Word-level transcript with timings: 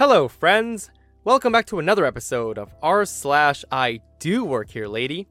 Hello, 0.00 0.28
friends. 0.28 0.90
Welcome 1.24 1.52
back 1.52 1.66
to 1.66 1.78
another 1.78 2.06
episode 2.06 2.56
of 2.56 2.72
r 2.82 3.04
slash 3.04 3.66
I 3.70 4.00
do 4.18 4.46
work 4.46 4.70
here, 4.70 4.88
lady. 4.88 5.28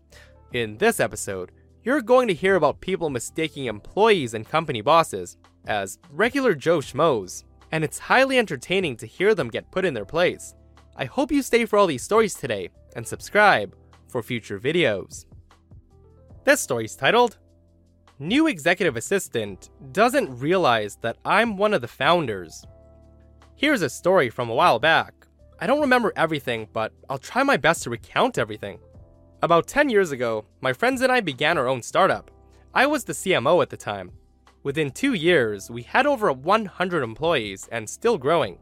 In 0.53 0.77
this 0.77 0.99
episode, 0.99 1.51
you're 1.81 2.03
going 2.03 2.27
to 2.27 2.35
hear 2.35 2.53
about 2.53 2.79
people 2.79 3.09
mistaking 3.09 3.65
employees 3.65 4.35
and 4.35 4.47
company 4.47 4.81
bosses 4.81 5.37
as 5.65 5.97
regular 6.11 6.53
Joe 6.53 6.81
Schmoes, 6.81 7.45
and 7.71 7.83
it's 7.83 7.97
highly 7.97 8.37
entertaining 8.37 8.95
to 8.97 9.07
hear 9.07 9.33
them 9.33 9.49
get 9.49 9.71
put 9.71 9.85
in 9.85 9.95
their 9.95 10.05
place. 10.05 10.53
I 10.95 11.05
hope 11.05 11.31
you 11.31 11.41
stay 11.41 11.65
for 11.65 11.79
all 11.79 11.87
these 11.87 12.03
stories 12.03 12.35
today 12.35 12.69
and 12.95 13.07
subscribe 13.07 13.75
for 14.07 14.21
future 14.21 14.59
videos. 14.59 15.25
This 16.43 16.61
story's 16.61 16.95
titled 16.95 17.39
New 18.19 18.45
Executive 18.45 18.97
Assistant 18.97 19.71
Doesn't 19.93 20.39
Realize 20.39 20.99
That 21.01 21.17
I'm 21.25 21.57
One 21.57 21.73
of 21.73 21.81
the 21.81 21.87
Founders. 21.87 22.63
Here's 23.59 23.81
a 23.81 23.89
story 23.89 24.29
from 24.29 24.49
a 24.49 24.55
while 24.55 24.79
back. 24.79 25.13
I 25.59 25.67
don't 25.67 25.81
remember 25.81 26.13
everything, 26.15 26.69
but 26.71 26.93
I'll 27.09 27.17
try 27.17 27.43
my 27.43 27.57
best 27.57 27.83
to 27.83 27.89
recount 27.89 28.37
everything. 28.37 28.79
About 29.41 29.67
10 29.67 29.89
years 29.89 30.11
ago, 30.11 30.45
my 30.61 30.71
friends 30.71 31.01
and 31.01 31.11
I 31.11 31.19
began 31.19 31.57
our 31.57 31.67
own 31.67 31.81
startup. 31.81 32.31
I 32.73 32.85
was 32.85 33.03
the 33.03 33.11
CMO 33.11 33.61
at 33.61 33.69
the 33.69 33.75
time. 33.75 34.13
Within 34.63 34.91
two 34.91 35.13
years, 35.13 35.69
we 35.69 35.81
had 35.81 36.05
over 36.05 36.31
100 36.31 37.03
employees 37.03 37.67
and 37.69 37.89
still 37.89 38.17
growing. 38.17 38.59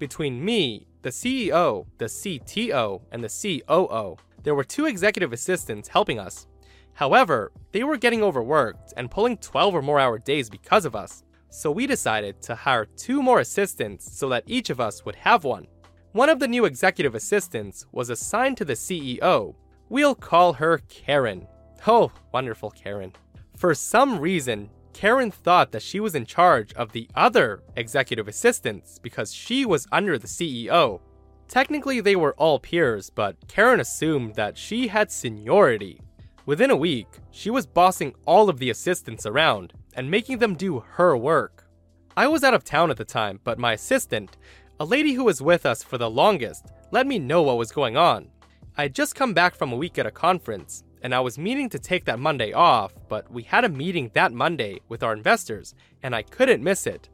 Between 0.00 0.44
me, 0.44 0.88
the 1.02 1.10
CEO, 1.10 1.86
the 1.98 2.06
CTO, 2.06 3.00
and 3.12 3.22
the 3.22 3.28
COO, 3.28 4.16
there 4.42 4.56
were 4.56 4.64
two 4.64 4.86
executive 4.86 5.32
assistants 5.32 5.86
helping 5.86 6.18
us. 6.18 6.48
However, 6.94 7.52
they 7.70 7.84
were 7.84 7.96
getting 7.96 8.24
overworked 8.24 8.92
and 8.96 9.08
pulling 9.08 9.36
12 9.36 9.76
or 9.76 9.82
more 9.82 10.00
hour 10.00 10.18
days 10.18 10.50
because 10.50 10.84
of 10.84 10.96
us. 10.96 11.22
So 11.54 11.70
we 11.70 11.86
decided 11.86 12.40
to 12.42 12.54
hire 12.54 12.86
two 12.86 13.22
more 13.22 13.40
assistants 13.40 14.10
so 14.10 14.30
that 14.30 14.44
each 14.46 14.70
of 14.70 14.80
us 14.80 15.04
would 15.04 15.16
have 15.16 15.44
one. 15.44 15.66
One 16.12 16.30
of 16.30 16.38
the 16.38 16.48
new 16.48 16.64
executive 16.64 17.14
assistants 17.14 17.84
was 17.92 18.08
assigned 18.08 18.56
to 18.56 18.64
the 18.64 18.72
CEO. 18.72 19.54
We'll 19.90 20.14
call 20.14 20.54
her 20.54 20.78
Karen. 20.88 21.46
Oh, 21.86 22.10
wonderful 22.32 22.70
Karen. 22.70 23.12
For 23.54 23.74
some 23.74 24.18
reason, 24.18 24.70
Karen 24.94 25.30
thought 25.30 25.72
that 25.72 25.82
she 25.82 26.00
was 26.00 26.14
in 26.14 26.24
charge 26.24 26.72
of 26.72 26.92
the 26.92 27.06
other 27.14 27.62
executive 27.76 28.28
assistants 28.28 28.98
because 28.98 29.34
she 29.34 29.66
was 29.66 29.86
under 29.92 30.16
the 30.16 30.28
CEO. 30.28 31.00
Technically, 31.48 32.00
they 32.00 32.16
were 32.16 32.34
all 32.38 32.60
peers, 32.60 33.10
but 33.10 33.36
Karen 33.46 33.78
assumed 33.80 34.36
that 34.36 34.56
she 34.56 34.88
had 34.88 35.12
seniority. 35.12 36.00
Within 36.44 36.70
a 36.70 36.76
week, 36.76 37.06
she 37.30 37.50
was 37.50 37.66
bossing 37.66 38.14
all 38.26 38.48
of 38.48 38.58
the 38.58 38.70
assistants 38.70 39.26
around 39.26 39.74
and 39.94 40.10
making 40.10 40.38
them 40.38 40.56
do 40.56 40.80
her 40.94 41.16
work. 41.16 41.68
I 42.16 42.26
was 42.26 42.42
out 42.42 42.52
of 42.52 42.64
town 42.64 42.90
at 42.90 42.96
the 42.96 43.04
time, 43.04 43.38
but 43.44 43.60
my 43.60 43.74
assistant, 43.74 44.36
a 44.80 44.84
lady 44.84 45.12
who 45.12 45.22
was 45.22 45.40
with 45.40 45.64
us 45.64 45.84
for 45.84 45.98
the 45.98 46.10
longest, 46.10 46.72
let 46.90 47.06
me 47.06 47.20
know 47.20 47.42
what 47.42 47.58
was 47.58 47.70
going 47.70 47.96
on. 47.96 48.28
I 48.76 48.82
had 48.82 48.94
just 48.94 49.14
come 49.14 49.34
back 49.34 49.54
from 49.54 49.72
a 49.72 49.76
week 49.76 49.98
at 49.98 50.06
a 50.06 50.10
conference, 50.10 50.82
and 51.02 51.14
I 51.14 51.20
was 51.20 51.38
meaning 51.38 51.68
to 51.70 51.78
take 51.78 52.06
that 52.06 52.18
Monday 52.18 52.52
off, 52.52 52.92
but 53.08 53.30
we 53.30 53.44
had 53.44 53.64
a 53.64 53.68
meeting 53.68 54.10
that 54.14 54.32
Monday 54.32 54.80
with 54.88 55.04
our 55.04 55.12
investors, 55.12 55.76
and 56.02 56.12
I 56.12 56.22
couldn't 56.22 56.62
miss 56.62 56.88
it. 56.88 57.08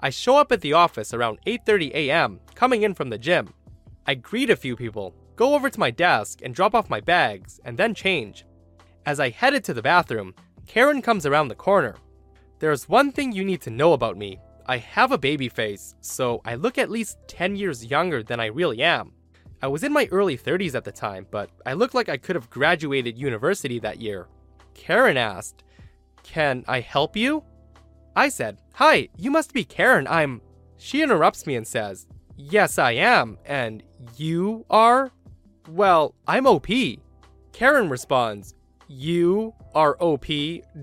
I 0.00 0.10
show 0.10 0.36
up 0.36 0.50
at 0.50 0.60
the 0.60 0.72
office 0.72 1.14
around 1.14 1.38
8:30 1.46 1.94
a.m., 1.94 2.40
coming 2.56 2.82
in 2.82 2.94
from 2.94 3.10
the 3.10 3.18
gym. 3.18 3.54
I 4.06 4.16
greet 4.16 4.50
a 4.50 4.56
few 4.56 4.74
people, 4.74 5.14
go 5.36 5.54
over 5.54 5.70
to 5.70 5.80
my 5.80 5.92
desk 5.92 6.40
and 6.42 6.52
drop 6.52 6.74
off 6.74 6.90
my 6.90 7.00
bags, 7.00 7.60
and 7.64 7.78
then 7.78 7.94
change. 7.94 8.44
As 9.04 9.18
I 9.18 9.30
headed 9.30 9.64
to 9.64 9.74
the 9.74 9.82
bathroom, 9.82 10.34
Karen 10.66 11.02
comes 11.02 11.26
around 11.26 11.48
the 11.48 11.56
corner. 11.56 11.96
There's 12.60 12.88
one 12.88 13.10
thing 13.10 13.32
you 13.32 13.44
need 13.44 13.60
to 13.62 13.70
know 13.70 13.94
about 13.94 14.16
me. 14.16 14.38
I 14.66 14.76
have 14.76 15.10
a 15.10 15.18
baby 15.18 15.48
face, 15.48 15.96
so 16.00 16.40
I 16.44 16.54
look 16.54 16.78
at 16.78 16.90
least 16.90 17.18
10 17.26 17.56
years 17.56 17.84
younger 17.84 18.22
than 18.22 18.38
I 18.38 18.46
really 18.46 18.80
am. 18.80 19.12
I 19.60 19.66
was 19.66 19.82
in 19.82 19.92
my 19.92 20.08
early 20.12 20.38
30s 20.38 20.76
at 20.76 20.84
the 20.84 20.92
time, 20.92 21.26
but 21.32 21.50
I 21.66 21.72
looked 21.72 21.94
like 21.94 22.08
I 22.08 22.16
could 22.16 22.36
have 22.36 22.48
graduated 22.48 23.18
university 23.18 23.80
that 23.80 24.00
year. 24.00 24.28
Karen 24.74 25.16
asked, 25.16 25.64
Can 26.22 26.64
I 26.68 26.78
help 26.78 27.16
you? 27.16 27.42
I 28.14 28.28
said, 28.28 28.60
Hi, 28.74 29.08
you 29.16 29.32
must 29.32 29.52
be 29.52 29.64
Karen. 29.64 30.06
I'm. 30.06 30.40
She 30.78 31.02
interrupts 31.02 31.46
me 31.46 31.56
and 31.56 31.66
says, 31.66 32.06
Yes, 32.36 32.78
I 32.78 32.92
am. 32.92 33.38
And 33.44 33.82
you 34.16 34.64
are? 34.70 35.10
Well, 35.68 36.14
I'm 36.26 36.46
OP. 36.46 36.68
Karen 37.52 37.88
responds, 37.88 38.54
You 38.94 39.54
are 39.74 39.96
OP? 40.00 40.26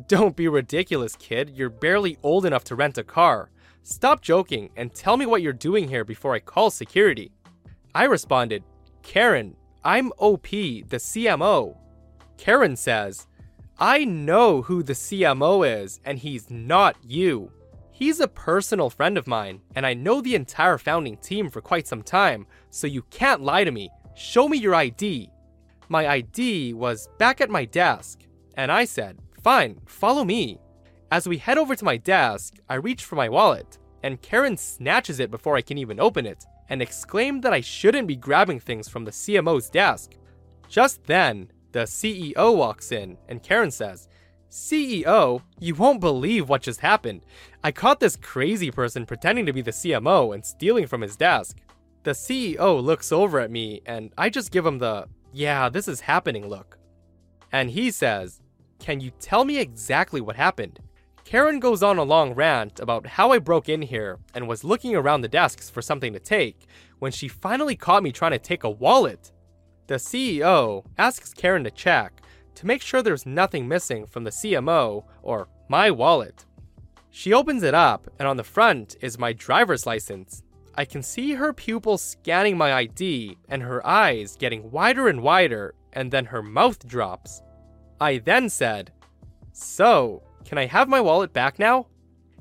Don't 0.08 0.36
be 0.36 0.48
ridiculous, 0.48 1.16
kid. 1.16 1.52
You're 1.56 1.70
barely 1.70 2.18
old 2.24 2.44
enough 2.44 2.64
to 2.66 2.76
rent 2.76 2.98
a 2.98 3.04
car. 3.04 3.52
Stop 3.84 4.24
joking 4.24 4.72
and 4.76 4.92
tell 4.92 5.16
me 5.16 5.28
what 5.28 5.44
you're 5.44 5.54
doing 5.54 5.88
here 5.88 6.04
before 6.04 6.34
I 6.34 6.40
call 6.40 6.72
security. 6.72 7.32
I 7.94 8.06
responded, 8.06 8.64
Karen, 9.04 9.56
I'm 9.84 10.12
OP, 10.18 10.50
the 10.50 10.98
CMO. 10.98 11.78
Karen 12.38 12.76
says, 12.76 13.28
I 13.78 14.06
know 14.06 14.64
who 14.64 14.82
the 14.82 14.94
CMO 14.94 15.84
is, 15.84 16.00
and 16.04 16.18
he's 16.18 16.50
not 16.50 16.96
you. 17.08 17.52
He's 17.92 18.20
a 18.20 18.28
personal 18.28 18.90
friend 18.90 19.20
of 19.20 19.28
mine, 19.28 19.62
and 19.76 19.86
I 19.86 19.94
know 19.94 20.20
the 20.20 20.34
entire 20.34 20.80
founding 20.80 21.18
team 21.18 21.48
for 21.52 21.62
quite 21.62 21.88
some 21.88 22.02
time, 22.02 22.48
so 22.72 22.88
you 22.88 23.04
can't 23.12 23.44
lie 23.44 23.66
to 23.66 23.72
me. 23.72 23.92
Show 24.16 24.48
me 24.48 24.58
your 24.58 24.74
ID. 24.74 25.30
My 25.92 26.08
ID 26.08 26.74
was 26.76 27.10
back 27.18 27.42
at 27.42 27.50
my 27.50 27.66
desk, 27.66 28.20
and 28.54 28.72
I 28.72 28.86
said, 28.86 29.18
Fine, 29.42 29.82
follow 29.88 30.24
me. 30.24 30.60
As 31.12 31.28
we 31.28 31.40
head 31.40 31.58
over 31.58 31.76
to 31.76 31.84
my 31.84 31.98
desk, 31.98 32.58
I 32.70 32.76
reach 32.76 33.04
for 33.04 33.16
my 33.16 33.28
wallet, 33.28 33.80
and 34.04 34.22
Karen 34.22 34.56
snatches 34.56 35.20
it 35.20 35.32
before 35.32 35.56
I 35.56 35.64
can 35.64 35.80
even 35.80 36.00
open 36.00 36.28
it, 36.28 36.46
and 36.70 36.84
exclaimed 36.84 37.42
that 37.42 37.54
I 37.54 37.62
shouldn't 37.62 38.08
be 38.08 38.16
grabbing 38.16 38.60
things 38.60 38.88
from 38.88 39.04
the 39.04 39.12
CMO's 39.12 39.68
desk. 39.72 40.12
Just 40.68 41.04
then, 41.06 41.52
the 41.72 41.86
CEO 41.86 42.56
walks 42.56 42.92
in, 42.92 43.18
and 43.28 43.42
Karen 43.42 43.72
says, 43.72 44.08
CEO, 44.52 45.42
you 45.60 45.74
won't 45.74 46.02
believe 46.02 46.50
what 46.50 46.62
just 46.62 46.82
happened. 46.82 47.22
I 47.64 47.72
caught 47.72 48.00
this 48.00 48.16
crazy 48.16 48.70
person 48.70 49.08
pretending 49.08 49.48
to 49.48 49.54
be 49.54 49.64
the 49.64 49.72
CMO 49.72 50.36
and 50.36 50.46
stealing 50.46 50.86
from 50.86 51.02
his 51.02 51.16
desk. 51.16 51.58
The 52.04 52.12
CEO 52.12 52.82
looks 52.84 53.12
over 53.12 53.40
at 53.40 53.50
me, 53.50 53.82
and 53.88 54.12
I 54.18 54.30
just 54.30 54.52
give 54.52 54.66
him 54.66 54.78
the, 54.78 55.08
yeah, 55.32 55.70
this 55.70 55.88
is 55.88 56.02
happening 56.02 56.48
look. 56.48 56.78
And 57.52 57.72
he 57.72 57.92
says, 57.92 58.42
Can 58.80 59.00
you 59.00 59.12
tell 59.20 59.46
me 59.46 59.60
exactly 59.60 60.22
what 60.22 60.36
happened? 60.36 60.80
Karen 61.26 61.60
goes 61.60 61.84
on 61.84 61.98
a 61.98 62.04
long 62.04 62.34
rant 62.34 62.80
about 62.80 63.06
how 63.06 63.32
I 63.32 63.38
broke 63.38 63.70
in 63.70 63.84
here 63.84 64.18
and 64.34 64.48
was 64.48 64.64
looking 64.64 64.96
around 64.96 65.22
the 65.22 65.28
desks 65.28 65.70
for 65.70 65.82
something 65.82 66.12
to 66.14 66.20
take 66.20 66.66
when 66.98 67.12
she 67.12 67.28
finally 67.28 67.76
caught 67.76 68.02
me 68.02 68.12
trying 68.12 68.32
to 68.32 68.40
take 68.40 68.64
a 68.64 68.70
wallet. 68.70 69.32
The 69.88 69.96
CEO 69.96 70.86
asks 70.98 71.34
Karen 71.34 71.64
to 71.66 71.72
check 71.72 72.22
to 72.56 72.66
make 72.66 72.82
sure 72.82 73.02
there's 73.02 73.26
nothing 73.26 73.68
missing 73.68 74.06
from 74.06 74.24
the 74.24 74.32
CMO 74.32 75.04
or 75.22 75.48
my 75.68 75.92
wallet. 75.92 76.46
She 77.12 77.34
opens 77.34 77.64
it 77.64 77.74
up, 77.74 78.10
and 78.20 78.28
on 78.28 78.38
the 78.38 78.44
front 78.44 78.96
is 79.02 79.18
my 79.18 79.34
driver's 79.34 79.86
license. 79.86 80.44
I 80.80 80.86
can 80.86 81.04
see 81.04 81.34
her 81.34 81.52
pupils 81.52 82.02
scanning 82.02 82.58
my 82.58 82.72
ID 82.72 83.38
and 83.50 83.62
her 83.62 83.86
eyes 83.86 84.38
getting 84.38 84.72
wider 84.72 85.10
and 85.10 85.22
wider, 85.22 85.76
and 85.92 86.10
then 86.10 86.24
her 86.24 86.42
mouth 86.42 86.88
drops. 86.88 87.42
I 88.00 88.20
then 88.20 88.48
said, 88.48 88.94
So, 89.52 90.24
can 90.46 90.58
I 90.58 90.68
have 90.68 90.88
my 90.88 91.02
wallet 91.02 91.34
back 91.34 91.60
now? 91.60 91.88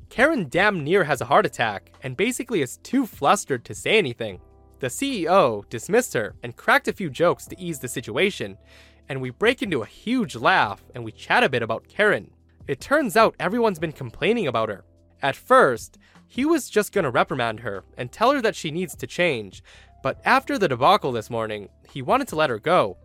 Karen 0.08 0.46
damn 0.48 0.84
near 0.84 1.02
has 1.02 1.20
a 1.20 1.24
heart 1.24 1.46
attack 1.46 1.90
and 2.04 2.16
basically 2.16 2.62
is 2.62 2.76
too 2.84 3.06
flustered 3.06 3.64
to 3.64 3.74
say 3.74 3.98
anything. 3.98 4.40
The 4.78 4.86
CEO 4.86 5.68
dismissed 5.68 6.14
her 6.14 6.36
and 6.44 6.54
cracked 6.54 6.86
a 6.86 6.92
few 6.92 7.10
jokes 7.10 7.44
to 7.46 7.60
ease 7.60 7.80
the 7.80 7.88
situation, 7.88 8.56
and 9.08 9.20
we 9.20 9.30
break 9.30 9.62
into 9.62 9.82
a 9.82 9.86
huge 9.86 10.36
laugh 10.36 10.84
and 10.94 11.04
we 11.04 11.10
chat 11.10 11.42
a 11.42 11.48
bit 11.48 11.64
about 11.64 11.88
Karen. 11.88 12.30
It 12.68 12.80
turns 12.80 13.16
out 13.16 13.34
everyone's 13.40 13.80
been 13.80 13.90
complaining 13.90 14.46
about 14.46 14.68
her. 14.68 14.84
At 15.22 15.34
first, 15.34 15.98
he 16.28 16.44
was 16.44 16.70
just 16.70 16.92
gonna 16.92 17.10
reprimand 17.10 17.60
her 17.60 17.82
and 17.96 18.12
tell 18.12 18.32
her 18.32 18.42
that 18.42 18.54
she 18.54 18.70
needs 18.70 18.94
to 18.96 19.06
change, 19.06 19.62
but 20.02 20.20
after 20.24 20.58
the 20.58 20.68
debacle 20.68 21.10
this 21.10 21.30
morning, 21.30 21.68
he 21.90 22.02
wanted 22.02 22.28
to 22.28 22.36
let 22.36 22.50
her 22.50 22.58
go. 22.58 22.96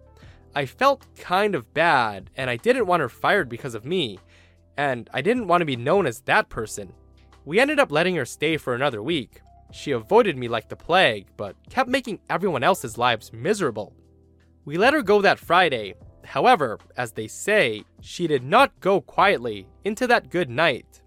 I 0.53 0.65
felt 0.65 1.07
kind 1.15 1.55
of 1.55 1.73
bad, 1.73 2.29
and 2.37 2.49
I 2.49 2.57
didn't 2.57 2.85
want 2.85 3.01
her 3.01 3.09
fired 3.09 3.49
because 3.49 3.73
of 3.73 3.85
me, 3.85 4.19
and 4.77 5.09
I 5.13 5.21
didn't 5.21 5.47
want 5.47 5.61
to 5.61 5.65
be 5.65 5.75
known 5.75 6.05
as 6.05 6.19
that 6.21 6.49
person. 6.49 6.93
We 7.45 7.59
ended 7.59 7.79
up 7.79 7.91
letting 7.91 8.15
her 8.15 8.25
stay 8.25 8.57
for 8.57 8.75
another 8.75 9.01
week. 9.01 9.41
She 9.71 9.91
avoided 9.91 10.37
me 10.37 10.47
like 10.47 10.69
the 10.69 10.75
plague, 10.75 11.27
but 11.37 11.55
kept 11.69 11.89
making 11.89 12.19
everyone 12.29 12.63
else's 12.63 12.97
lives 12.97 13.33
miserable. 13.33 13.95
We 14.65 14.77
let 14.77 14.93
her 14.93 15.01
go 15.01 15.21
that 15.21 15.39
Friday. 15.39 15.95
However, 16.23 16.79
as 16.95 17.13
they 17.13 17.27
say, 17.27 17.83
she 17.99 18.27
did 18.27 18.43
not 18.43 18.79
go 18.79 19.01
quietly 19.01 19.67
into 19.83 20.07
that 20.07 20.29
good 20.29 20.49
night. 20.49 21.01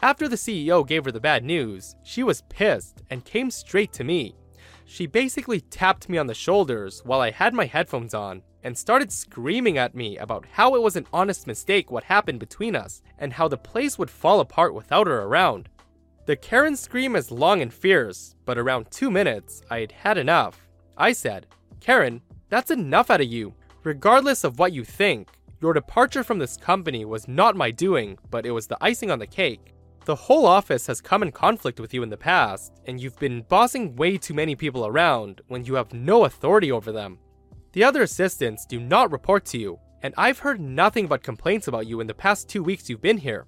After 0.00 0.28
the 0.28 0.36
CEO 0.36 0.86
gave 0.86 1.04
her 1.04 1.10
the 1.10 1.18
bad 1.18 1.44
news, 1.44 1.96
she 2.04 2.22
was 2.22 2.42
pissed 2.48 3.02
and 3.10 3.24
came 3.24 3.50
straight 3.50 3.92
to 3.94 4.04
me. 4.04 4.36
She 4.84 5.06
basically 5.06 5.60
tapped 5.60 6.08
me 6.08 6.18
on 6.18 6.28
the 6.28 6.34
shoulders 6.34 7.02
while 7.04 7.20
I 7.20 7.32
had 7.32 7.52
my 7.52 7.66
headphones 7.66 8.14
on 8.14 8.42
and 8.62 8.78
started 8.78 9.10
screaming 9.10 9.76
at 9.76 9.96
me 9.96 10.16
about 10.16 10.46
how 10.52 10.76
it 10.76 10.82
was 10.82 10.94
an 10.94 11.06
honest 11.12 11.48
mistake 11.48 11.90
what 11.90 12.04
happened 12.04 12.38
between 12.38 12.76
us 12.76 13.02
and 13.18 13.32
how 13.32 13.48
the 13.48 13.56
place 13.56 13.98
would 13.98 14.10
fall 14.10 14.38
apart 14.38 14.72
without 14.72 15.08
her 15.08 15.22
around. 15.22 15.68
The 16.26 16.36
Karen 16.36 16.76
scream 16.76 17.16
is 17.16 17.32
long 17.32 17.60
and 17.60 17.74
fierce, 17.74 18.36
but 18.44 18.58
around 18.58 18.90
two 18.90 19.10
minutes, 19.10 19.62
I 19.68 19.80
had 19.80 19.92
had 19.92 20.18
enough. 20.18 20.68
I 20.96 21.12
said, 21.12 21.46
Karen, 21.80 22.22
that's 22.50 22.70
enough 22.70 23.10
out 23.10 23.20
of 23.20 23.26
you. 23.26 23.54
Regardless 23.82 24.44
of 24.44 24.60
what 24.60 24.72
you 24.72 24.84
think, 24.84 25.28
your 25.60 25.72
departure 25.72 26.22
from 26.22 26.38
this 26.38 26.56
company 26.56 27.04
was 27.04 27.26
not 27.26 27.56
my 27.56 27.72
doing, 27.72 28.16
but 28.30 28.46
it 28.46 28.52
was 28.52 28.68
the 28.68 28.78
icing 28.80 29.10
on 29.10 29.18
the 29.18 29.26
cake. 29.26 29.74
The 30.08 30.14
whole 30.14 30.46
office 30.46 30.86
has 30.86 31.02
come 31.02 31.22
in 31.22 31.32
conflict 31.32 31.78
with 31.78 31.92
you 31.92 32.02
in 32.02 32.08
the 32.08 32.16
past, 32.16 32.80
and 32.86 32.98
you've 32.98 33.18
been 33.18 33.42
bossing 33.42 33.94
way 33.94 34.16
too 34.16 34.32
many 34.32 34.56
people 34.56 34.86
around 34.86 35.42
when 35.48 35.66
you 35.66 35.74
have 35.74 35.92
no 35.92 36.24
authority 36.24 36.72
over 36.72 36.92
them. 36.92 37.18
The 37.72 37.84
other 37.84 38.00
assistants 38.00 38.64
do 38.64 38.80
not 38.80 39.12
report 39.12 39.44
to 39.44 39.58
you, 39.58 39.78
and 40.02 40.14
I've 40.16 40.38
heard 40.38 40.62
nothing 40.62 41.08
but 41.08 41.22
complaints 41.22 41.68
about 41.68 41.86
you 41.86 42.00
in 42.00 42.06
the 42.06 42.14
past 42.14 42.48
two 42.48 42.62
weeks 42.62 42.88
you've 42.88 43.02
been 43.02 43.18
here. 43.18 43.44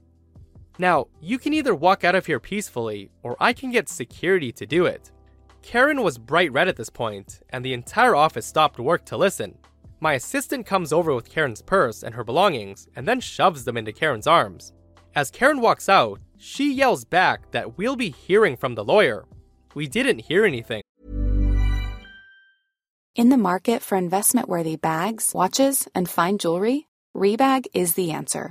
Now, 0.79 1.07
you 1.19 1.39
can 1.39 1.55
either 1.55 1.75
walk 1.75 2.05
out 2.05 2.15
of 2.15 2.27
here 2.27 2.39
peacefully, 2.39 3.11
or 3.23 3.39
I 3.41 3.55
can 3.55 3.71
get 3.71 3.89
security 3.89 4.53
to 4.53 4.67
do 4.67 4.85
it. 4.85 5.13
Karen 5.63 6.03
was 6.03 6.19
bright 6.19 6.53
red 6.53 6.69
at 6.69 6.77
this 6.77 6.91
point, 6.91 7.41
and 7.49 7.65
the 7.65 7.73
entire 7.73 8.15
office 8.15 8.45
stopped 8.45 8.79
work 8.79 9.07
to 9.07 9.17
listen. 9.17 9.57
My 10.01 10.13
assistant 10.13 10.67
comes 10.67 10.93
over 10.93 11.15
with 11.15 11.31
Karen's 11.31 11.63
purse 11.63 12.03
and 12.03 12.15
her 12.15 12.23
belongings, 12.23 12.87
and 12.97 13.09
then 13.09 13.21
shoves 13.21 13.65
them 13.65 13.79
into 13.79 13.95
Karen's 13.95 14.27
arms. 14.27 14.75
As 15.15 15.31
Karen 15.31 15.63
walks 15.63 15.89
out, 15.89 16.21
she 16.41 16.73
yells 16.73 17.05
back 17.05 17.51
that 17.51 17.77
we'll 17.77 17.97
be 17.97 18.11
hearing 18.11 18.57
from 18.57 18.75
the 18.75 18.83
lawyer. 18.83 19.27
We 19.75 19.87
didn't 19.87 20.21
hear 20.21 20.45
anything. 20.45 20.83
In 23.15 23.29
the 23.29 23.37
market 23.37 23.83
for 23.83 23.99
investment 23.99 24.49
worthy 24.49 24.77
bags, 24.77 25.33
watches, 25.35 25.87
and 25.95 26.09
fine 26.09 26.39
jewelry, 26.39 26.89
Rebag 27.15 27.67
is 27.75 27.95
the 27.95 28.13
answer. 28.13 28.51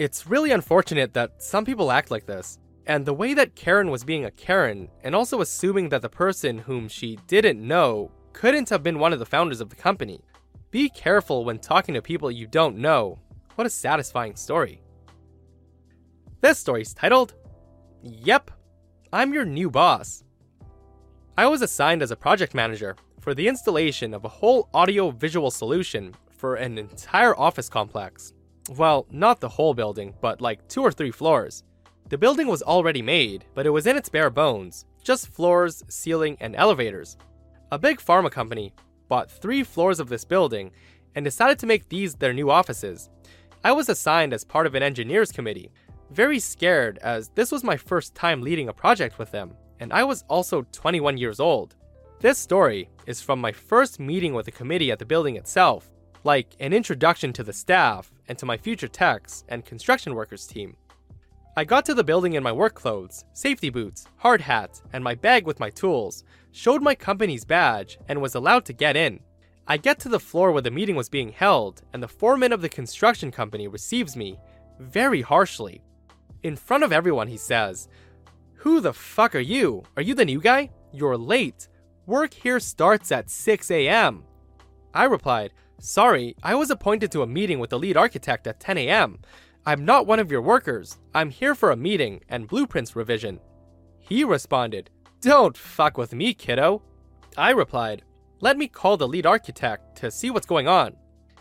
It's 0.00 0.26
really 0.26 0.50
unfortunate 0.50 1.12
that 1.12 1.42
some 1.42 1.66
people 1.66 1.92
act 1.92 2.10
like 2.10 2.24
this. 2.24 2.58
And 2.86 3.04
the 3.04 3.12
way 3.12 3.34
that 3.34 3.54
Karen 3.54 3.90
was 3.90 4.02
being 4.02 4.24
a 4.24 4.30
Karen, 4.30 4.88
and 5.04 5.14
also 5.14 5.42
assuming 5.42 5.90
that 5.90 6.00
the 6.00 6.08
person 6.08 6.56
whom 6.56 6.88
she 6.88 7.18
didn't 7.26 7.60
know 7.60 8.10
couldn't 8.32 8.70
have 8.70 8.82
been 8.82 8.98
one 8.98 9.12
of 9.12 9.18
the 9.18 9.26
founders 9.26 9.60
of 9.60 9.68
the 9.68 9.76
company. 9.76 10.22
Be 10.70 10.88
careful 10.88 11.44
when 11.44 11.58
talking 11.58 11.92
to 11.92 12.00
people 12.00 12.30
you 12.30 12.46
don't 12.46 12.78
know. 12.78 13.18
What 13.56 13.66
a 13.66 13.70
satisfying 13.70 14.36
story. 14.36 14.80
This 16.40 16.58
story's 16.58 16.94
titled, 16.94 17.34
Yep, 18.02 18.52
I'm 19.12 19.34
your 19.34 19.44
new 19.44 19.68
boss. 19.68 20.24
I 21.36 21.46
was 21.46 21.60
assigned 21.60 22.00
as 22.00 22.10
a 22.10 22.16
project 22.16 22.54
manager 22.54 22.96
for 23.20 23.34
the 23.34 23.48
installation 23.48 24.14
of 24.14 24.24
a 24.24 24.28
whole 24.28 24.70
audio 24.72 25.10
visual 25.10 25.50
solution 25.50 26.14
for 26.30 26.54
an 26.54 26.78
entire 26.78 27.38
office 27.38 27.68
complex. 27.68 28.32
Well, 28.68 29.06
not 29.10 29.40
the 29.40 29.48
whole 29.48 29.74
building, 29.74 30.14
but 30.20 30.40
like 30.40 30.68
two 30.68 30.82
or 30.82 30.92
three 30.92 31.10
floors. 31.10 31.64
The 32.08 32.18
building 32.18 32.46
was 32.46 32.62
already 32.62 33.02
made, 33.02 33.44
but 33.54 33.66
it 33.66 33.70
was 33.70 33.86
in 33.86 33.96
its 33.96 34.08
bare 34.08 34.30
bones 34.30 34.84
just 35.02 35.28
floors, 35.28 35.82
ceiling, 35.88 36.36
and 36.40 36.54
elevators. 36.56 37.16
A 37.72 37.78
big 37.78 38.00
pharma 38.00 38.30
company 38.30 38.72
bought 39.08 39.30
three 39.30 39.62
floors 39.62 40.00
of 40.00 40.08
this 40.08 40.24
building 40.24 40.70
and 41.14 41.24
decided 41.24 41.58
to 41.58 41.66
make 41.66 41.88
these 41.88 42.14
their 42.14 42.32
new 42.32 42.50
offices. 42.50 43.10
I 43.64 43.72
was 43.72 43.88
assigned 43.88 44.32
as 44.32 44.44
part 44.44 44.66
of 44.66 44.74
an 44.74 44.82
engineers 44.82 45.32
committee, 45.32 45.72
very 46.10 46.38
scared 46.38 46.98
as 46.98 47.28
this 47.30 47.52
was 47.52 47.64
my 47.64 47.76
first 47.76 48.14
time 48.14 48.42
leading 48.42 48.68
a 48.68 48.72
project 48.72 49.18
with 49.18 49.30
them, 49.30 49.54
and 49.80 49.92
I 49.92 50.04
was 50.04 50.24
also 50.28 50.66
21 50.72 51.18
years 51.18 51.40
old. 51.40 51.76
This 52.20 52.38
story 52.38 52.88
is 53.06 53.20
from 53.20 53.40
my 53.40 53.52
first 53.52 53.98
meeting 53.98 54.34
with 54.34 54.46
the 54.46 54.52
committee 54.52 54.90
at 54.90 54.98
the 54.98 55.06
building 55.06 55.36
itself, 55.36 55.90
like 56.24 56.54
an 56.60 56.72
introduction 56.72 57.32
to 57.32 57.42
the 57.42 57.52
staff 57.52 58.12
and 58.28 58.36
to 58.38 58.46
my 58.46 58.56
future 58.56 58.88
techs 58.88 59.44
and 59.48 59.64
construction 59.64 60.14
workers 60.14 60.46
team. 60.46 60.76
I 61.56 61.64
got 61.64 61.84
to 61.86 61.94
the 61.94 62.04
building 62.04 62.34
in 62.34 62.42
my 62.42 62.52
work 62.52 62.74
clothes, 62.74 63.24
safety 63.32 63.70
boots, 63.70 64.06
hard 64.16 64.40
hat, 64.40 64.80
and 64.92 65.02
my 65.02 65.14
bag 65.14 65.46
with 65.46 65.60
my 65.60 65.70
tools, 65.70 66.24
showed 66.52 66.82
my 66.82 66.94
company's 66.94 67.44
badge, 67.44 67.98
and 68.08 68.20
was 68.20 68.34
allowed 68.34 68.64
to 68.66 68.72
get 68.72 68.96
in. 68.96 69.20
I 69.66 69.76
get 69.76 69.98
to 70.00 70.08
the 70.08 70.20
floor 70.20 70.52
where 70.52 70.62
the 70.62 70.70
meeting 70.70 70.96
was 70.96 71.08
being 71.08 71.30
held, 71.32 71.82
and 71.92 72.02
the 72.02 72.08
foreman 72.08 72.52
of 72.52 72.60
the 72.60 72.68
construction 72.68 73.30
company 73.30 73.68
receives 73.68 74.16
me 74.16 74.38
very 74.78 75.22
harshly. 75.22 75.82
In 76.42 76.56
front 76.56 76.84
of 76.84 76.92
everyone, 76.92 77.28
he 77.28 77.36
says, 77.36 77.88
Who 78.54 78.80
the 78.80 78.92
fuck 78.92 79.34
are 79.34 79.40
you? 79.40 79.82
Are 79.96 80.02
you 80.02 80.14
the 80.14 80.24
new 80.24 80.40
guy? 80.40 80.70
You're 80.92 81.18
late. 81.18 81.68
Work 82.06 82.34
here 82.34 82.60
starts 82.60 83.12
at 83.12 83.30
6 83.30 83.70
a.m. 83.70 84.24
I 84.94 85.04
replied, 85.04 85.52
Sorry, 85.82 86.36
I 86.42 86.54
was 86.56 86.70
appointed 86.70 87.10
to 87.12 87.22
a 87.22 87.26
meeting 87.26 87.58
with 87.58 87.70
the 87.70 87.78
lead 87.78 87.96
architect 87.96 88.46
at 88.46 88.60
10 88.60 88.76
a.m. 88.76 89.18
I'm 89.64 89.86
not 89.86 90.06
one 90.06 90.18
of 90.18 90.30
your 90.30 90.42
workers. 90.42 90.98
I'm 91.14 91.30
here 91.30 91.54
for 91.54 91.70
a 91.70 91.76
meeting 91.76 92.20
and 92.28 92.46
blueprints 92.46 92.94
revision. 92.94 93.40
He 93.98 94.22
responded, 94.22 94.90
Don't 95.22 95.56
fuck 95.56 95.96
with 95.96 96.14
me, 96.14 96.34
kiddo. 96.34 96.82
I 97.34 97.52
replied, 97.52 98.02
Let 98.40 98.58
me 98.58 98.68
call 98.68 98.98
the 98.98 99.08
lead 99.08 99.24
architect 99.24 99.96
to 99.96 100.10
see 100.10 100.28
what's 100.28 100.44
going 100.44 100.68
on. 100.68 100.96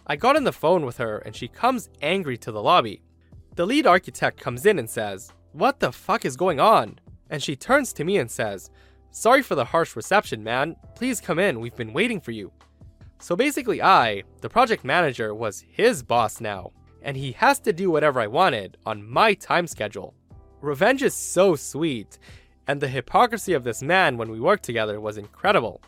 I 0.08 0.16
got 0.16 0.38
on 0.38 0.46
the 0.46 0.54
phone 0.54 0.86
with 0.86 0.98
her 1.00 1.18
and 1.20 1.36
she 1.36 1.50
comes 1.50 1.90
angry 2.02 2.38
to 2.38 2.52
the 2.54 2.64
lobby. 2.64 3.02
The 3.56 3.66
lead 3.66 3.86
architect 3.86 4.40
comes 4.40 4.66
in 4.66 4.80
and 4.80 4.90
says, 4.90 5.34
What 5.52 5.82
the 5.82 5.92
fuck 5.92 6.24
is 6.24 6.38
going 6.38 6.62
on? 6.62 6.98
And 7.30 7.44
she 7.44 7.58
turns 7.58 7.92
to 7.94 8.06
me 8.06 8.18
and 8.18 8.32
says, 8.32 8.72
Sorry 9.12 9.42
for 9.42 9.56
the 9.56 9.66
harsh 9.66 9.98
reception, 9.98 10.46
man. 10.46 10.78
Please 10.96 11.20
come 11.20 11.40
in. 11.40 11.60
We've 11.60 11.76
been 11.76 11.92
waiting 11.92 12.22
for 12.22 12.32
you. 12.32 12.54
So 13.20 13.36
basically, 13.36 13.82
I, 13.82 14.24
the 14.42 14.50
project 14.50 14.84
manager, 14.84 15.36
was 15.36 15.66
his 15.70 16.02
boss 16.04 16.40
now, 16.40 16.72
and 17.02 17.16
he 17.16 17.34
has 17.34 17.60
to 17.62 17.74
do 17.74 17.92
whatever 17.92 18.20
I 18.20 18.28
wanted 18.28 18.78
on 18.86 19.08
my 19.08 19.34
time 19.34 19.68
schedule. 19.68 20.16
Revenge 20.62 21.04
is 21.04 21.14
so 21.14 21.56
sweet, 21.56 22.18
and 22.68 22.80
the 22.80 22.88
hypocrisy 22.88 23.54
of 23.54 23.64
this 23.64 23.82
man 23.82 24.18
when 24.18 24.32
we 24.32 24.40
worked 24.40 24.64
together 24.64 25.00
was 25.00 25.18
incredible. 25.18 25.82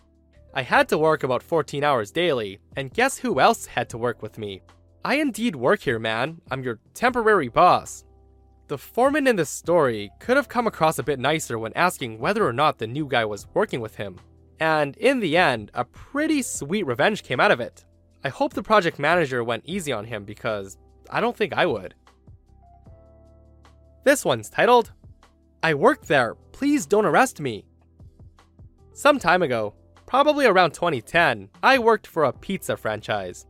I 0.53 0.63
had 0.63 0.89
to 0.89 0.97
work 0.97 1.23
about 1.23 1.43
14 1.43 1.83
hours 1.83 2.11
daily, 2.11 2.59
and 2.75 2.93
guess 2.93 3.17
who 3.17 3.39
else 3.39 3.65
had 3.65 3.89
to 3.89 3.97
work 3.97 4.21
with 4.21 4.37
me? 4.37 4.61
I 5.03 5.15
indeed 5.15 5.55
work 5.55 5.79
here, 5.81 5.99
man. 5.99 6.41
I'm 6.51 6.63
your 6.63 6.79
temporary 6.93 7.47
boss. 7.47 8.03
The 8.67 8.77
foreman 8.77 9.27
in 9.27 9.35
this 9.35 9.49
story 9.49 10.11
could 10.19 10.37
have 10.37 10.47
come 10.49 10.67
across 10.67 10.99
a 10.99 11.03
bit 11.03 11.19
nicer 11.19 11.57
when 11.57 11.73
asking 11.73 12.19
whether 12.19 12.45
or 12.45 12.53
not 12.53 12.77
the 12.77 12.87
new 12.87 13.07
guy 13.07 13.25
was 13.25 13.47
working 13.53 13.81
with 13.81 13.95
him. 13.95 14.17
And 14.61 14.95
in 14.97 15.21
the 15.21 15.37
end, 15.37 15.71
a 15.73 15.83
pretty 15.83 16.43
sweet 16.43 16.85
revenge 16.85 17.23
came 17.23 17.39
out 17.39 17.49
of 17.49 17.59
it. 17.59 17.83
I 18.23 18.29
hope 18.29 18.53
the 18.53 18.61
project 18.61 18.99
manager 18.99 19.43
went 19.43 19.63
easy 19.65 19.91
on 19.91 20.05
him 20.05 20.23
because 20.23 20.77
I 21.09 21.19
don't 21.19 21.35
think 21.35 21.51
I 21.51 21.65
would. 21.65 21.95
This 24.03 24.23
one's 24.23 24.51
titled 24.51 24.91
I 25.63 25.73
work 25.73 26.05
there. 26.05 26.35
Please 26.51 26.85
don't 26.85 27.05
arrest 27.05 27.41
me. 27.41 27.65
Some 28.93 29.17
time 29.17 29.41
ago, 29.41 29.73
probably 30.05 30.45
around 30.45 30.73
2010, 30.73 31.49
I 31.63 31.79
worked 31.79 32.05
for 32.05 32.25
a 32.25 32.33
pizza 32.33 32.77
franchise. 32.77 33.47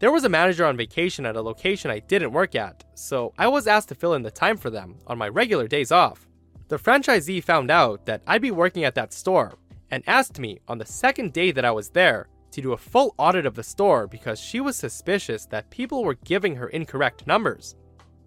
There 0.00 0.12
was 0.12 0.24
a 0.24 0.28
manager 0.28 0.66
on 0.66 0.76
vacation 0.76 1.24
at 1.24 1.36
a 1.36 1.42
location 1.42 1.90
I 1.90 2.00
didn't 2.00 2.32
work 2.32 2.54
at, 2.54 2.84
so 2.94 3.32
I 3.38 3.48
was 3.48 3.66
asked 3.66 3.88
to 3.88 3.94
fill 3.94 4.14
in 4.14 4.22
the 4.22 4.30
time 4.30 4.58
for 4.58 4.68
them 4.68 4.96
on 5.06 5.16
my 5.16 5.28
regular 5.28 5.66
days 5.66 5.92
off. 5.92 6.28
The 6.68 6.78
franchisee 6.78 7.42
found 7.42 7.70
out 7.70 8.04
that 8.06 8.22
I'd 8.26 8.42
be 8.42 8.50
working 8.50 8.84
at 8.84 8.94
that 8.96 9.12
store 9.12 9.52
and 9.92 10.02
asked 10.06 10.40
me 10.40 10.58
on 10.66 10.78
the 10.78 10.86
second 10.86 11.32
day 11.32 11.52
that 11.52 11.66
I 11.66 11.70
was 11.70 11.90
there 11.90 12.28
to 12.50 12.62
do 12.62 12.72
a 12.72 12.78
full 12.78 13.14
audit 13.18 13.46
of 13.46 13.54
the 13.54 13.62
store 13.62 14.06
because 14.06 14.40
she 14.40 14.58
was 14.58 14.74
suspicious 14.74 15.46
that 15.46 15.70
people 15.70 16.02
were 16.02 16.14
giving 16.24 16.56
her 16.56 16.68
incorrect 16.68 17.26
numbers. 17.26 17.76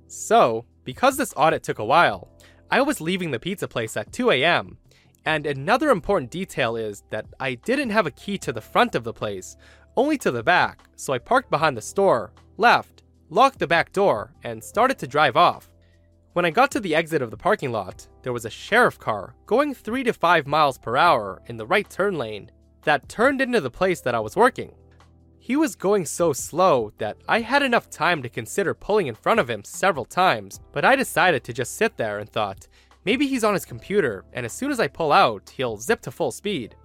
So, 0.07 0.65
because 0.84 1.17
this 1.17 1.34
audit 1.36 1.63
took 1.63 1.79
a 1.79 1.86
while, 1.86 2.29
I 2.69 2.81
was 2.81 3.01
leaving 3.01 3.31
the 3.31 3.39
pizza 3.39 3.67
place 3.67 3.98
at 3.98 4.13
2 4.13 4.29
a.m. 4.31 4.77
And 5.25 5.48
another 5.48 5.89
important 5.89 6.29
detail 6.29 6.75
is 6.75 7.03
that 7.10 7.25
I 7.39 7.55
didn't 7.55 7.89
have 7.89 8.05
a 8.05 8.12
key 8.12 8.38
to 8.39 8.53
the 8.53 8.62
front 8.62 8.93
of 8.93 9.03
the 9.03 9.13
place, 9.13 9.57
only 9.98 10.19
to 10.19 10.29
the 10.29 10.43
back, 10.43 10.84
so 10.95 11.13
I 11.13 11.17
parked 11.17 11.50
behind 11.50 11.75
the 11.75 11.81
store, 11.81 12.31
left, 12.57 13.01
locked 13.29 13.57
the 13.57 13.67
back 13.67 13.91
door, 13.91 14.34
and 14.43 14.63
started 14.63 15.00
to 15.00 15.07
drive 15.07 15.36
off. 15.36 15.72
When 16.35 16.43
I 16.43 16.49
got 16.49 16.69
to 16.71 16.81
the 16.81 16.93
exit 16.93 17.21
of 17.21 17.31
the 17.31 17.37
parking 17.37 17.71
lot, 17.71 18.09
there 18.21 18.33
was 18.33 18.43
a 18.43 18.49
sheriff 18.49 18.99
car 18.99 19.35
going 19.45 19.73
3 19.73 20.03
to 20.03 20.11
5 20.11 20.45
miles 20.45 20.77
per 20.77 20.97
hour 20.97 21.41
in 21.45 21.55
the 21.55 21.65
right 21.65 21.89
turn 21.89 22.17
lane 22.17 22.51
that 22.83 23.07
turned 23.07 23.39
into 23.39 23.61
the 23.61 23.71
place 23.71 24.01
that 24.01 24.13
I 24.13 24.19
was 24.19 24.35
working. 24.35 24.75
He 25.39 25.55
was 25.55 25.77
going 25.77 26.05
so 26.05 26.33
slow 26.33 26.91
that 26.97 27.15
I 27.29 27.39
had 27.39 27.63
enough 27.63 27.89
time 27.89 28.21
to 28.21 28.27
consider 28.27 28.73
pulling 28.73 29.07
in 29.07 29.15
front 29.15 29.39
of 29.39 29.49
him 29.49 29.63
several 29.63 30.03
times, 30.03 30.59
but 30.73 30.83
I 30.83 30.97
decided 30.97 31.45
to 31.45 31.53
just 31.53 31.77
sit 31.77 31.95
there 31.95 32.19
and 32.19 32.29
thought, 32.29 32.67
maybe 33.05 33.27
he's 33.27 33.45
on 33.45 33.53
his 33.53 33.63
computer, 33.63 34.25
and 34.33 34.45
as 34.45 34.51
soon 34.51 34.71
as 34.71 34.79
I 34.81 34.89
pull 34.89 35.13
out, 35.13 35.53
he'll 35.55 35.77
zip 35.77 36.01
to 36.01 36.11
full 36.11 36.33
speed. 36.33 36.75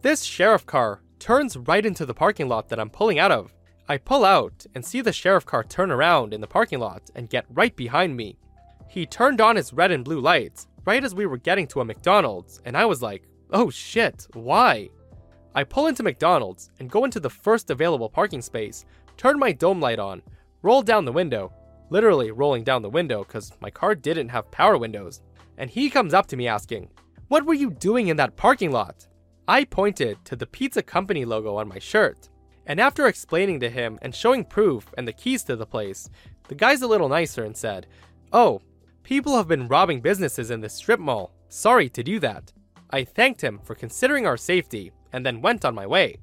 This 0.00 0.24
sheriff 0.24 0.66
car 0.66 1.02
turns 1.20 1.56
right 1.56 1.86
into 1.86 2.04
the 2.04 2.14
parking 2.14 2.48
lot 2.48 2.68
that 2.70 2.80
I'm 2.80 2.90
pulling 2.90 3.20
out 3.20 3.30
of. 3.30 3.54
I 3.88 3.98
pull 3.98 4.24
out 4.24 4.66
and 4.74 4.84
see 4.84 5.02
the 5.02 5.12
sheriff 5.12 5.46
car 5.46 5.62
turn 5.62 5.92
around 5.92 6.34
in 6.34 6.40
the 6.40 6.48
parking 6.48 6.80
lot 6.80 7.12
and 7.14 7.30
get 7.30 7.46
right 7.48 7.76
behind 7.76 8.16
me. 8.16 8.38
He 8.92 9.06
turned 9.06 9.40
on 9.40 9.56
his 9.56 9.72
red 9.72 9.90
and 9.90 10.04
blue 10.04 10.20
lights 10.20 10.68
right 10.84 11.02
as 11.02 11.14
we 11.14 11.24
were 11.24 11.38
getting 11.38 11.66
to 11.68 11.80
a 11.80 11.84
McDonald's, 11.84 12.60
and 12.66 12.76
I 12.76 12.84
was 12.84 13.00
like, 13.00 13.26
oh 13.50 13.70
shit, 13.70 14.28
why? 14.34 14.90
I 15.54 15.64
pull 15.64 15.86
into 15.86 16.02
McDonald's 16.02 16.70
and 16.78 16.90
go 16.90 17.06
into 17.06 17.18
the 17.18 17.30
first 17.30 17.70
available 17.70 18.10
parking 18.10 18.42
space, 18.42 18.84
turn 19.16 19.38
my 19.38 19.50
dome 19.52 19.80
light 19.80 19.98
on, 19.98 20.20
roll 20.60 20.82
down 20.82 21.06
the 21.06 21.12
window, 21.12 21.54
literally 21.88 22.32
rolling 22.32 22.64
down 22.64 22.82
the 22.82 22.90
window 22.90 23.24
because 23.24 23.50
my 23.60 23.70
car 23.70 23.94
didn't 23.94 24.28
have 24.28 24.50
power 24.50 24.76
windows, 24.76 25.22
and 25.56 25.70
he 25.70 25.88
comes 25.88 26.12
up 26.12 26.26
to 26.26 26.36
me 26.36 26.46
asking, 26.46 26.90
What 27.28 27.46
were 27.46 27.54
you 27.54 27.70
doing 27.70 28.08
in 28.08 28.18
that 28.18 28.36
parking 28.36 28.72
lot? 28.72 29.08
I 29.48 29.64
pointed 29.64 30.22
to 30.26 30.36
the 30.36 30.46
pizza 30.46 30.82
company 30.82 31.24
logo 31.24 31.56
on 31.56 31.66
my 31.66 31.78
shirt, 31.78 32.28
and 32.66 32.78
after 32.78 33.06
explaining 33.06 33.58
to 33.60 33.70
him 33.70 33.98
and 34.02 34.14
showing 34.14 34.44
proof 34.44 34.92
and 34.98 35.08
the 35.08 35.14
keys 35.14 35.44
to 35.44 35.56
the 35.56 35.64
place, 35.64 36.10
the 36.48 36.54
guy's 36.54 36.82
a 36.82 36.86
little 36.86 37.08
nicer 37.08 37.42
and 37.44 37.56
said, 37.56 37.86
Oh, 38.34 38.60
people 39.02 39.36
have 39.36 39.48
been 39.48 39.68
robbing 39.68 40.00
businesses 40.00 40.50
in 40.50 40.60
this 40.60 40.74
strip 40.74 41.00
mall. 41.00 41.32
Sorry 41.48 41.88
to 41.90 42.02
do 42.02 42.18
that. 42.20 42.52
I 42.90 43.04
thanked 43.04 43.40
him 43.40 43.58
for 43.62 43.74
considering 43.74 44.26
our 44.26 44.36
safety 44.36 44.92
and 45.12 45.24
then 45.24 45.40
went 45.40 45.64
on 45.64 45.74
my 45.74 45.86
way. 45.86 46.16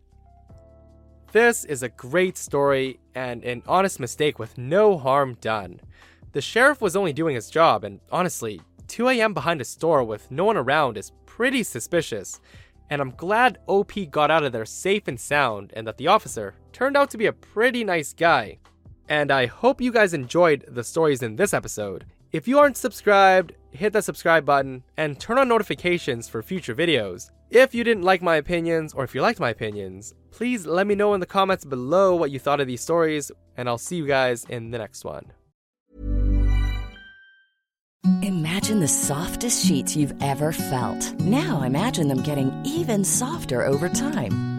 This 1.31 1.65
is 1.65 1.83
a 1.83 1.89
great 1.89 2.37
story 2.37 2.99
and 3.13 3.43
an 3.43 3.61
honest 3.67 3.99
mistake 3.99 4.39
with 4.39 4.57
no 4.57 4.97
harm 4.97 5.37
done. 5.41 5.79
The 6.31 6.41
sheriff 6.41 6.81
was 6.81 6.95
only 6.95 7.13
doing 7.13 7.35
his 7.35 7.49
job, 7.49 7.83
and 7.83 7.99
honestly, 8.11 8.61
2 8.87 9.09
a.m. 9.09 9.33
behind 9.33 9.61
a 9.61 9.65
store 9.65 10.03
with 10.03 10.29
no 10.31 10.45
one 10.45 10.57
around 10.57 10.97
is 10.97 11.11
pretty 11.25 11.63
suspicious. 11.63 12.39
And 12.89 13.01
I'm 13.01 13.11
glad 13.11 13.59
OP 13.67 13.93
got 14.09 14.31
out 14.31 14.43
of 14.43 14.51
there 14.51 14.65
safe 14.65 15.07
and 15.07 15.19
sound, 15.19 15.71
and 15.75 15.85
that 15.85 15.97
the 15.97 16.07
officer 16.07 16.55
turned 16.71 16.97
out 16.97 17.11
to 17.11 17.17
be 17.17 17.27
a 17.27 17.33
pretty 17.33 17.83
nice 17.83 18.13
guy. 18.13 18.57
And 19.07 19.31
I 19.31 19.45
hope 19.45 19.81
you 19.81 19.91
guys 19.91 20.13
enjoyed 20.13 20.65
the 20.67 20.83
stories 20.83 21.21
in 21.21 21.35
this 21.35 21.53
episode. 21.53 22.05
If 22.31 22.47
you 22.47 22.59
aren't 22.59 22.77
subscribed, 22.77 23.53
hit 23.71 23.91
that 23.93 24.03
subscribe 24.03 24.45
button 24.45 24.83
and 24.97 25.19
turn 25.19 25.39
on 25.39 25.47
notifications 25.47 26.29
for 26.29 26.43
future 26.43 26.75
videos. 26.75 27.31
If 27.49 27.73
you 27.73 27.83
didn't 27.83 28.03
like 28.03 28.21
my 28.21 28.35
opinions, 28.35 28.93
or 28.93 29.03
if 29.03 29.15
you 29.15 29.21
liked 29.21 29.39
my 29.39 29.49
opinions, 29.49 30.13
please 30.29 30.67
let 30.67 30.85
me 30.85 30.93
know 30.93 31.15
in 31.15 31.21
the 31.21 31.25
comments 31.25 31.65
below 31.65 32.13
what 32.13 32.29
you 32.29 32.37
thought 32.37 32.59
of 32.59 32.67
these 32.67 32.81
stories, 32.81 33.31
and 33.57 33.67
I'll 33.67 33.79
see 33.79 33.95
you 33.95 34.05
guys 34.05 34.45
in 34.47 34.69
the 34.69 34.77
next 34.77 35.03
one. 35.03 35.31
Imagine 38.21 38.79
the 38.79 38.87
softest 38.87 39.65
sheets 39.65 39.95
you've 39.95 40.13
ever 40.21 40.51
felt. 40.51 41.19
Now 41.19 41.63
imagine 41.63 42.09
them 42.09 42.21
getting 42.21 42.53
even 42.63 43.03
softer 43.03 43.65
over 43.65 43.89
time. 43.89 44.58